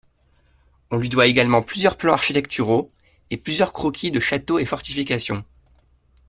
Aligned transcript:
On 0.89 0.97
lui 0.97 1.09
doit 1.09 1.27
également 1.27 1.61
plusieurs 1.61 1.95
plans 1.95 2.13
architecturaux 2.13 2.87
et 3.29 3.37
plusieurs 3.37 3.71
croquis 3.71 4.09
de 4.09 4.19
châteaux 4.19 4.57
et 4.57 4.65
fortifications. 4.65 5.45